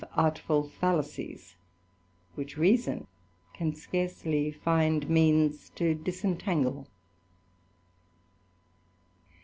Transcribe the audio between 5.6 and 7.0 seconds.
disentangle.